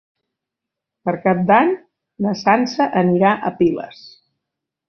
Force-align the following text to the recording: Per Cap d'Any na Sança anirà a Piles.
Per 1.09 1.13
Cap 1.25 1.43
d'Any 1.51 1.69
na 2.27 2.33
Sança 2.45 2.89
anirà 3.05 3.35
a 3.51 3.55
Piles. 3.63 4.05